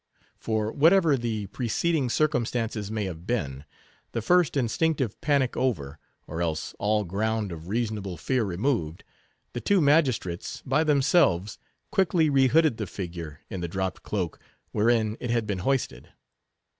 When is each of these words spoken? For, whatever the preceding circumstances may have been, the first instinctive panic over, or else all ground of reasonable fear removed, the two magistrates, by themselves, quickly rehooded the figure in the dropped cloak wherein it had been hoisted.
For, 0.39 0.71
whatever 0.71 1.15
the 1.15 1.45
preceding 1.45 2.09
circumstances 2.09 2.89
may 2.89 3.05
have 3.05 3.27
been, 3.27 3.65
the 4.13 4.21
first 4.23 4.57
instinctive 4.57 5.21
panic 5.21 5.55
over, 5.55 5.99
or 6.25 6.41
else 6.41 6.73
all 6.79 7.03
ground 7.03 7.51
of 7.51 7.67
reasonable 7.67 8.17
fear 8.17 8.43
removed, 8.43 9.03
the 9.53 9.61
two 9.61 9.79
magistrates, 9.79 10.63
by 10.65 10.83
themselves, 10.83 11.59
quickly 11.91 12.31
rehooded 12.31 12.77
the 12.77 12.87
figure 12.87 13.41
in 13.47 13.61
the 13.61 13.67
dropped 13.67 14.01
cloak 14.01 14.39
wherein 14.71 15.17
it 15.19 15.29
had 15.29 15.45
been 15.45 15.59
hoisted. 15.59 16.09